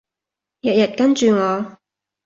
[0.63, 1.77] 日日跟住我